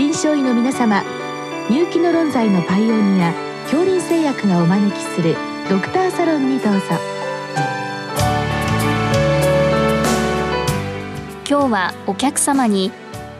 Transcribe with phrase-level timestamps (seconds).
[0.00, 1.04] 臨床医の皆様
[1.68, 5.36] 入気の論剤のパイオニア恐林製薬がお招きする
[5.68, 6.80] ドクターサロンにどうぞ。
[11.46, 12.90] 今日はお客様に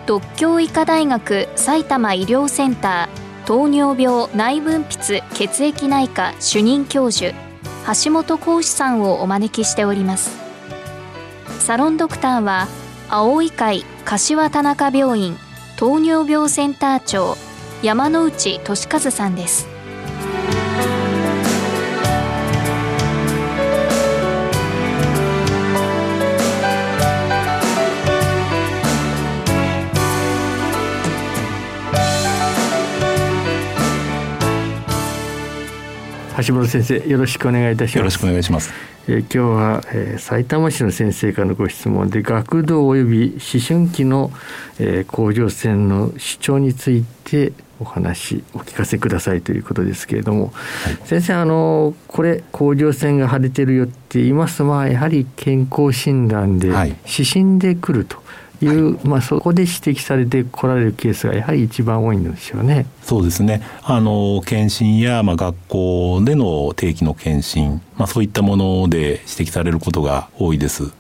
[0.05, 7.35] 独協医科大学埼玉医療センター糖尿病内分泌血液内科主任教授
[8.05, 10.39] 橋本浩志さんをお招きしております。
[11.61, 12.69] サロンドクターは
[13.09, 15.39] 青い会柏田中病院
[15.81, 17.39] 糖尿病センター長
[17.83, 19.70] 山内俊和さんです。
[36.43, 37.99] 橋本先生よろしくお願いいたします。
[37.99, 38.73] よろしくお願いします。
[39.09, 44.31] えー、今日は、えー、埼玉市の先生からのご質問で学童及び思春期の、
[44.79, 50.53] えー、甲状腺の主張についてお話お聞かせくださいということですけれども、
[50.85, 58.17] はい、先生あのこれ甲状腺が腫れてるよって言いますとまあやはり健康診断で指針でくると。
[58.17, 58.25] はい
[58.67, 62.87] いう、はい、まあ、そこで指摘されてこられるケースがやはり一番多いんでしょうね。
[63.03, 70.85] そうですねあの検診や、まあ、学校での定期の検診、まあ、そういったもので指摘されることが多いです。
[70.85, 70.91] うん、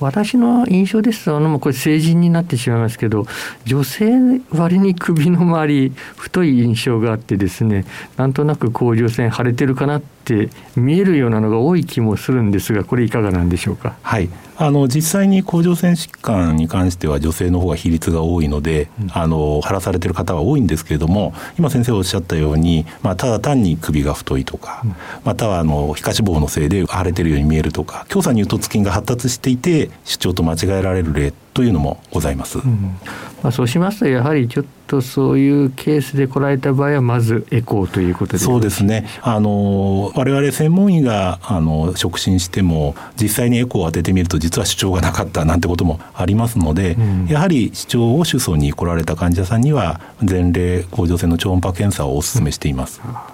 [0.00, 3.26] 私の印象ですとあのこれ成人になってしまいますけど
[3.66, 7.84] 女性割に首の周り太い印象があってですね
[8.16, 13.94] なんとなく甲状腺腫れてるかなって見えるようなのが多い気もするんですがこれいかがなんでしょうか？
[14.02, 32.98] はいあの実際に甲状腺疾患に関しては女性の方が比率が多いので、うん、あの晴らされてる方は多いんですけれども今先生おっしゃったように、まあ、ただ単に首が太いとか、うん、またはあの皮下脂肪のせいで腫れてるように見えるとか強鎖乳突筋が発達していて主張と間違えられる例というのもございます、うん、
[33.42, 39.06] まあ、そうしますとやはりちょっとそういうケースで来られた場合はまずエコーということでそうですね。
[39.22, 53.00] あの我々専門医があの触診しても実際にエコーを当ててみると実は主張がなかったなんてこともありますので、うん、やはり主張を主訴に来られた患者さんには前例甲状腺の超音波検査をお勧めしています。
[53.04, 53.33] うん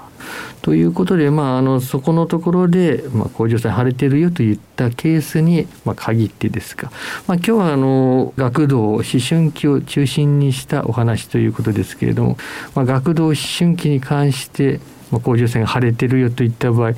[0.62, 6.90] ということで、まあ、あのそこのところで、まあ、甲状腺腫れてるよといったケースに、まあ、限ってですが、
[7.26, 12.36] まあ、今日はあの学童思春期を中心にしたお話ということですけれども、
[12.74, 16.92] まあ、学童思春期に関してまあ、甲状腺が腫れてるよといった場合、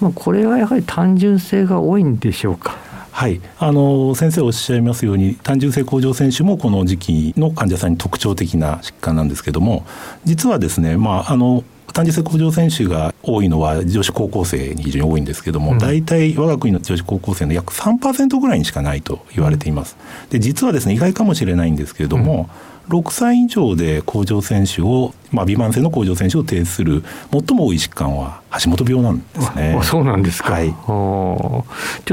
[0.00, 2.76] まあ、これはやはり単純性が多いんでしょうか？
[3.12, 9.86] はい、あの先生おっしゃいますように単純性甲状腺腫もこの時期の患者さんに特徴的な疾患なんですけども
[10.24, 11.62] 実はですね、まあ、あの
[11.92, 19.96] 単純性甲状腺腫が多いのは女子高校生に非常に多いんですけども、うん、大体我が国の女子高校生の約3%ぐらいにしかないと言われています。
[20.30, 22.48] で実はですね意外かもしれないんですけれども、
[22.90, 29.80] うん、6歳以上で甲状腺腫を、まあ、微慢性の甲状腺腫を提出する最も多い疾患は橋本病なんですね。
[29.82, 30.52] そうなんですか。
[30.52, 31.64] はい、ちょ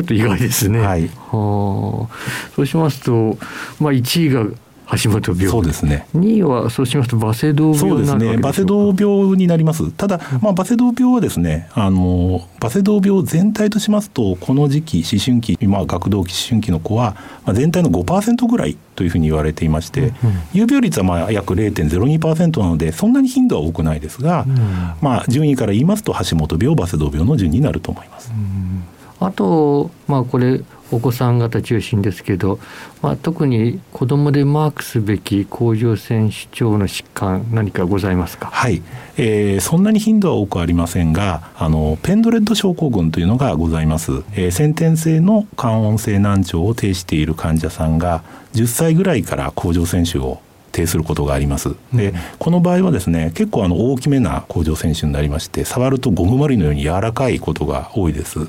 [0.01, 0.79] っと意外ですね。
[0.79, 1.09] はい。
[1.31, 2.07] そ
[2.57, 3.37] うしますと、
[3.79, 4.45] まあ1位が
[4.97, 5.47] 橋本病。
[5.47, 6.07] そうですね。
[6.15, 8.37] 2位はそうしますとバセドウ病そうですね。
[8.37, 9.91] バセドウ病になります。
[9.91, 17.15] ただ、まあ、バセドウ病はですねあのバセドウ病全体としますとこの時期思春期、まあ、学童期思春期の子は、
[17.45, 20.13] まあ、全体の5%ぐらいというふうに言われていまして、うん、
[20.53, 24.55] 有病率はまあ約0.02%なのでそんなに頻度は多くないですが、うん、
[25.01, 28.31] まあ、順位から言いますと橋本病バセドウ病の順になると思います。
[28.31, 28.83] うん
[29.21, 30.61] あと、まあ、これ
[30.91, 32.59] お子さん方中心ですけど、
[33.01, 38.47] まあ、特に子どもでマークすべき甲状腺主張の疾患何かございますか？
[38.47, 38.81] はい、
[39.17, 51.75] えー、そんなに頻度は多くありませんがあのペンドレッド症候群というのがございます、えー、先天性の肝温性難聴を呈している患者さんが10歳ぐらいから甲状腺腫を呈することがあります。
[51.93, 58.39] で、この場合はですね、結構あの大きめな甲状腺腫になりまして、触るとゴムまりのように柔らかいことが多いです。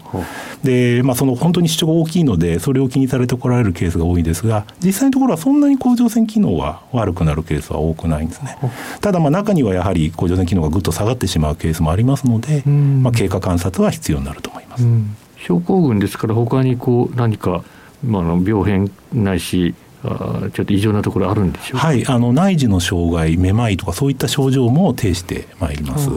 [0.63, 8.57] で、まあその本当に主張が大きいので、それを気にされてこられるケースが多いですが、実際のところはそんなに甲状腺機能は悪くなるケースは多くないんですね。
[9.01, 14.87] ただまあ中にはやはり甲状腺機能がぐっと下がってしまうケースもありますので、まあ経過観察は必要になると思います。
[15.37, 17.65] 症候群ですから他にこう何か
[18.05, 26.09] まあ、病変ないしあちょっと異常なところあるんでしょうはいあの内耳の障害めまいとかそういった症状も呈してまいります。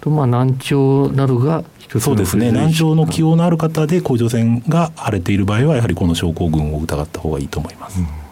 [0.00, 1.64] とまあ難聴などが
[2.00, 2.50] そうですね。
[2.52, 8.00] 難聴の起用のある方で甲状腺が腫れている場合はやはりこの症候群を疑った方がいいと思います。
[8.00, 8.23] うん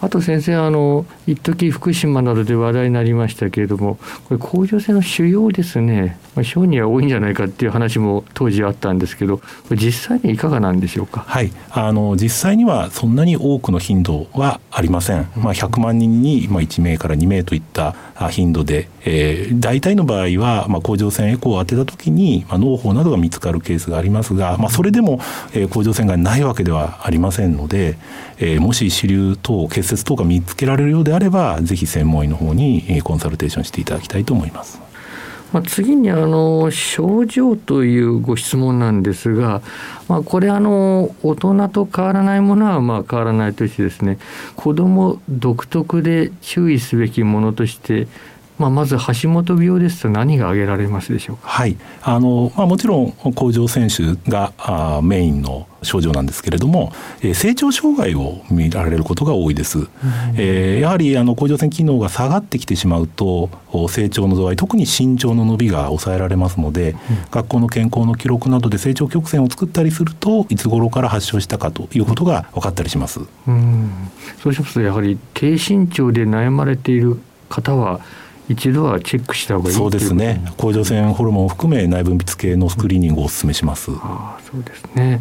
[0.00, 3.98] あと先生あの一時福島などで話題になりましたけれども
[4.28, 11.24] これ甲状腺の腫瘍ですね、まあ、小児は多いんじゃないかっていう話も当時あったんですけどこれ実際にいかがなんでしょうか？
[11.26, 11.50] はい。
[11.70, 17.94] あの実際にはそんなに多くの頻度はありません、まあ、100万人に1名から2名といった
[18.30, 25.20] 頻度で、えー、大体の場合は、まあ、甲状腺エコーを当てた時に、まあ、脳胞などが見つかるケースがありますが、まあ、それでも、
[25.54, 27.96] えー、甲状腺がないわけではありませんので、
[28.38, 34.86] えー、もし支流等結節等が見つけられるようであればぜひ専門医の方にコンサルテーションしていただきたいと思います。
[35.52, 39.62] まあ、次にあの症状というご質問なんですが、
[40.08, 44.18] まあ、これあの大人と変わらないものはまあ変わらないとしてですね
[44.56, 48.08] 子ども独特で注意すべきものとして
[48.58, 51.48] まあ、まず橋本病ですと何が挙げられますでしょうか？
[51.48, 59.80] はい、あのまあもちろん甲状腺腫があメインの症状なんですけれども、えー、成長障害を見られることが多いです。
[59.80, 59.88] うん、
[60.36, 63.50] えー、やはりあの甲状腺機能が下がってきてしまうと
[63.88, 66.98] 成長の度合い特に身長の伸びが抑えられますので、うん、
[67.30, 73.20] 学校の健康の記録などで成長曲線を作ったりするといつ頃から発症したかということが分かったりします。
[73.46, 73.90] うん、
[74.42, 78.00] そうしますとやはり低身長で悩まれている方は
[78.48, 80.40] 一度はチェックした方がいいそうですね。
[80.56, 85.20] 甲状腺ホルモンを含め内分泌系のスクリーニングをお勧めします、ああそうですね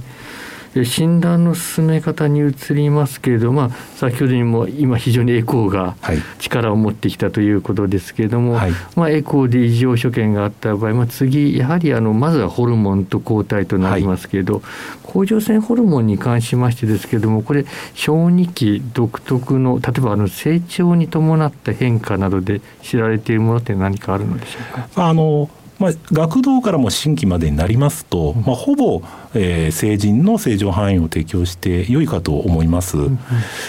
[0.83, 5.95] 診断の進め方に移りますけれども、まあ、先ほどにも今非常にエコーが
[6.39, 14.63] 力を持ってきたということですけれども、はい、まあ、エコーで異常所見があった場合、まあ、次やはりあのまずはホルモンと抗体となりますけれど、はい、
[15.03, 25.07] 甲状腺ホルモンに関しましてですけれどもこれ小児期独特の例えばあの成長に伴った変化などで知られているものって何かあるのでしょうか？
[25.07, 29.01] あのまあ、学童からも新規までになりますと、まあ、ほぼ、
[29.35, 32.97] えー、成人の正常範囲を提供して良いかと思います。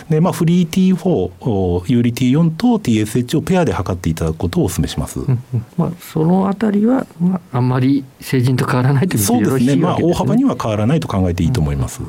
[0.09, 5.19] で、まあ、フリー T4、有利 T4 と TSH をペアで測っていただくことをお勧めします。
[5.77, 9.77] まあ、そのあたりは、まあ、あんまり成人と変わらないというそうですね。
[9.77, 12.03] まあ、大幅には変わらないと考えていいと思います。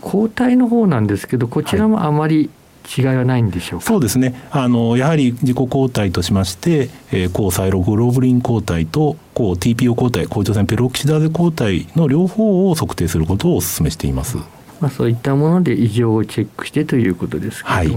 [0.00, 2.50] 抗体の方なんですけど、こちらもあまり、はい
[2.96, 4.34] 違いはないんでしょうそうですね。
[4.50, 14.36] あのやはり自己抗体としまして、えー、抗サイログロブリン抗体と抗 TPO 抗体甲状腺ペロキシダーゼ抗体の両方を測定することをお勧めしています。
[14.80, 17.88] まあ、そういったもので異常をチェックしてということですけど、はい、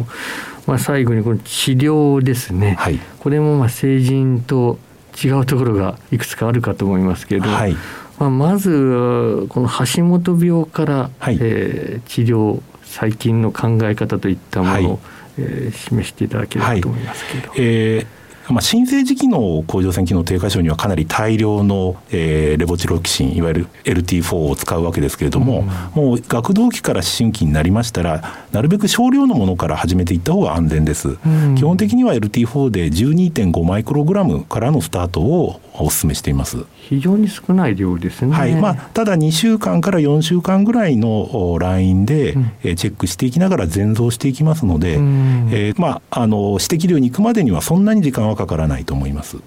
[0.67, 4.79] まあ、最後にこの治療ですね、はい、これもまあ成人と
[5.21, 7.75] 違うところがいくつかあるかと思いますけど、はい、
[8.19, 14.99] まあ、まずこの橋本病から、はい、えー、治療最近の考え方といったものを、はい、
[15.39, 17.49] えー、示していただければと思いますけど。
[17.49, 25.65] はい、えーまあ、新生児機能甲状腺機能低下症にはかなり大量の、えー、レボチロキシンいわゆる LT4 を使うわけですけれども、
[25.95, 28.21] うん、もう学童期から思春期になりましたら
[28.51, 36.65] なるべく少量のものから始めていった方が安全です、うん、基本的には LT4 で12.5マイクログラムからのスタートをお勧めしています。
[36.75, 38.55] 非常に少ない量ですね、はい。
[38.55, 49.37] まあ、ただ2週間から4週間ぐらいのラインで、うん、えチェックしていきながら全増していきますので、うん、えー、まあ、あの指摘量に行くまでにはそんなに時間はかからないと思います。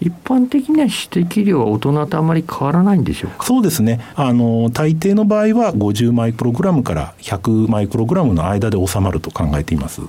[0.00, 3.44] 一般的には指摘量は大人とあまり変わらないんでしょうか？
[3.44, 10.00] そうですねあの大抵の場合は50マイクログラムから100マイクログラムの間で収まると考えています。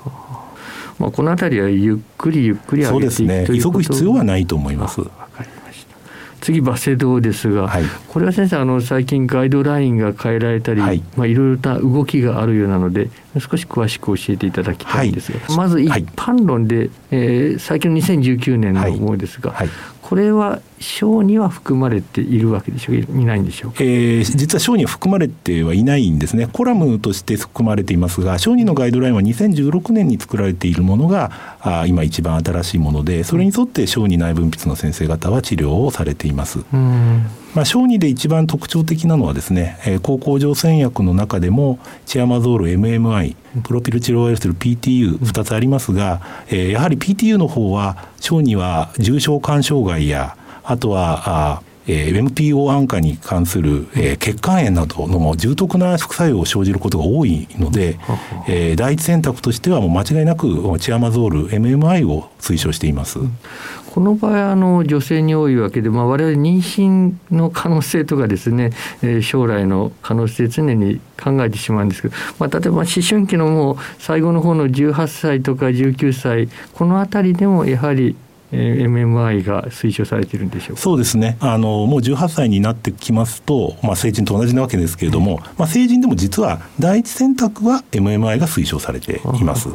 [1.00, 5.02] まあ、この辺りはゆっくりゆっくり上げていくそうですね急ぐ必要はないと思います。
[6.42, 11.04] 次バセドウですが、はい、これは先生あの最近ガイドラインが変えられたり、はい。
[11.16, 13.10] まあ、いろいろな動きがあるようなので
[13.40, 19.70] 少し詳しく教えていただきたいんですが、はい、まず一般論で、はい、えー、最近の2019年のものですが、はい、
[20.10, 26.48] これは小には含まれているわけでしょういないんでしょうか、えー、実は小には含まれてはいないんですね。
[26.52, 36.62] コラムとして含まれていますが小児のガイドラインは2016年に作られているものがあ今一番新しいものでそれに沿って小児内分泌の先生方は治療をされています。
[36.74, 51.62] うんまあ、小児で一番特徴的なのはですね、えー、高校上腺薬の中でもチアマゾール MMI プロピルチロワイルスル PTU2 つありますが、えー、やはり PTU の方は小児は重症肝障害やあとはあ
[51.92, 57.98] えー、MPO 安価に関する、えー、血管炎などの重篤な副作用を生じることが多いので、
[58.48, 60.48] えー、第一選択としてはもう間違いなく
[60.80, 63.18] チアマゾール MMI を推奨しています。
[63.90, 68.70] この場合あの女性に多いわけで、まあ、我々妊娠の可能性とかですね、
[69.02, 78.16] えー、将来の可能性常に考えてしまうんですけど、まあ、例えば思春期のもう最後の方の18歳とか19歳この辺りでもやはり
[78.52, 81.38] MMI が推奨されているんでしょうそうですね。
[81.40, 89.70] あのもう18歳になってきますと、まあ、成人と同じなわけですけれども、まあ、成人でも実は第一選択は MMI が推奨されています。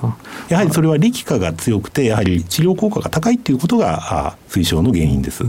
[0.48, 5.44] やはりそれは力化が強くてやはり治療効果が高いということが推奨の原因です。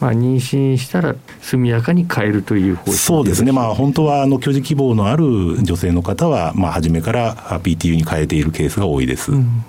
[0.00, 9.32] まあ、妊娠したら速やかに変えるという方そうですね、まあ、本当はあの居住希望のある女性の方は、まあ、初めから PTU に変えているケースが多いです。
[9.32, 9.64] うん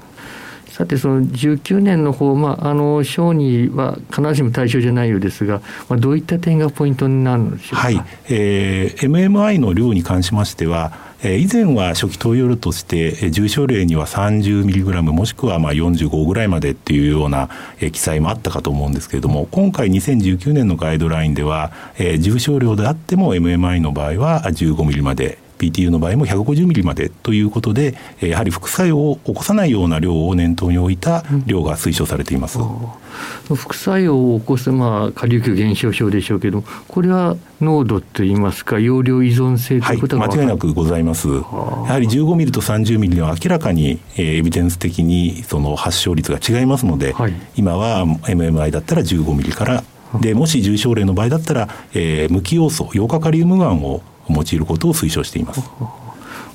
[0.79, 5.59] さてその19年の方、まあ、あの小児は必ずしも対象じゃないようですが、
[5.89, 8.01] まあ、どういった点がポイントになるのでしょうか、はい。
[8.29, 17.50] えー、MMI の量に関しましては以前は初期投与量として重症例には 30mg もしくはまあ45ぐらいまでっていうような
[17.91, 21.74] 記載もあったかと思うんですけれども今回2019年のガイドラインでは
[22.19, 32.59] 重症量であっても MMI の場合は 15mg まで PTU の場合も150ミリまでということでやはり副作用を起こさないような量を念頭に置いた量が推奨されています。
[32.59, 41.27] うん、副作用を起こす、まあ、下流球減少症でしょうけどこれは濃度といいますか容量依存性ということが、はい、間違いなくございます。
[41.27, 49.83] やはり15ミリと30ミリは明らかに、えー、エビデンス的にその発症率が違いますので、はい、今は MMI だったら15ミリから
[50.21, 55.62] でもし重症例の場合だったら、えー、無機ヨウ素ヨウ化カリウム丸を用いることを推奨しています。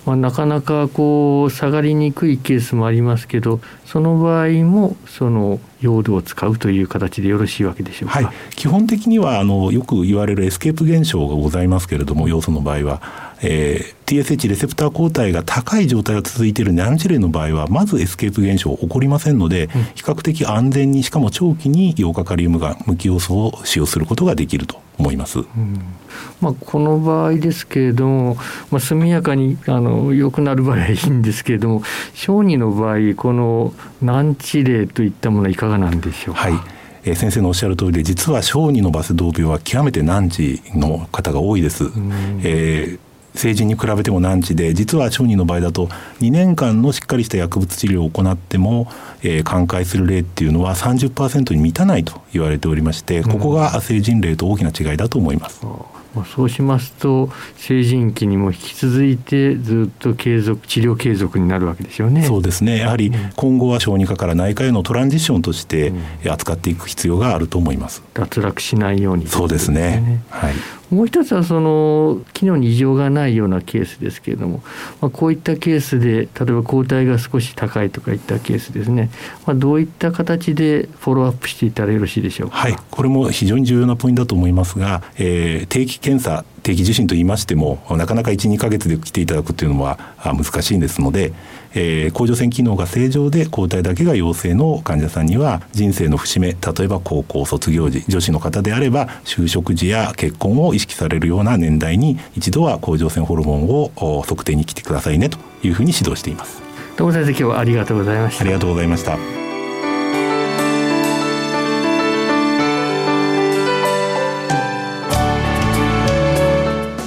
[0.06, 25.40] まあ、なかなかこう下がりにくいケースもありますけどその場合もそのヨウ素を使うという形でよろしいわけでしょうか、はい、基本的にはあのよく言われるエスケープ現象がございますけれどもヨウ素の場合は、えー、TSH レセプター抗体が高い状態が続いている難治例の場合はまずエスケープ現象起こりませんので、うん、比較的安全にしかも長期にヨウ化カリウムが無機要素を使用することができると思います。
[25.40, 25.46] うん
[26.40, 28.36] まあ、この場合ですけれども、
[28.70, 31.82] まあ、速やかにあの良くなる場合はいいんですけれども
[32.14, 36.42] 小児の場合この難治例といったものはいかがなんでしょうか？
[36.42, 36.52] はい
[37.06, 41.84] えー、先生のおっしゃる通りで実は小児のバセドウ病は極めて難治の方が多いです。
[42.42, 43.03] えー
[43.34, 45.86] 成人に比べても難治で実は小児の場合だと
[46.20, 48.88] 2年間のしっかりした薬物治療を行っても、
[49.22, 55.66] えー、寛解する例っていうのは30%に満たないと言われておりましてここが成人例と大きな違いだと思います。
[55.66, 62.22] うんそうしますと成人期にも引き続いてずっと継続治療継続になるわけですよね。
[62.22, 65.92] そうですねやはり今後は小児科から内科へのトランジションとして
[66.24, 68.02] 扱っていく必要があると思います。
[68.14, 70.22] 脱落しないように、ね、そうですね。
[70.30, 70.54] はい。
[70.90, 74.62] もう一つはその機能に異常がないようなケースですけれども、
[75.00, 79.10] まあ、こういったケースで例えば抗体が少し高いとかいったケースですね、
[79.46, 82.56] まあ、どういった形でフォローアップしていったらよろしいでしょうか？
[82.56, 91.32] はい、これも非常に重要なポイントだと思いますが、えー、定期検査定期受診と言いましてもなかなか12か月で来ていただくというのは難しいんですので、
[91.74, 106.62] えー、甲状腺機能が正常で抗体だけが陽性の患者さんには人生の節目例えば高校卒業時女子の方であれば就職時や結婚を意識されるような年代に一度は甲状腺ホルモンを測定に来てくださいねというふうに指導しています。
[106.96, 108.44] どうも先生今日はありがとうございました。
[108.44, 109.18] ありがとうございました。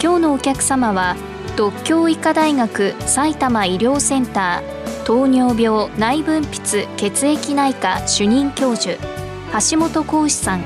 [0.02, 1.16] 今日のお客様は
[1.58, 8.96] 独協医科大学埼玉医療センター糖尿病内分泌血液内科主任教授
[9.72, 10.64] 橋本浩志さん。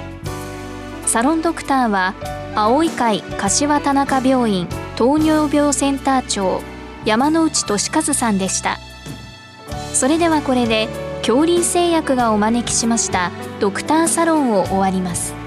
[1.06, 2.14] サロンドクターは
[2.56, 4.68] 青い会柏田中病院
[4.98, 6.62] 糖尿病センター長
[7.06, 8.78] 山内俊和さんでした。
[9.94, 10.90] それではこれで
[11.22, 13.32] 恐林製薬がお招きしました
[13.62, 15.41] ドクターサロンを終わります。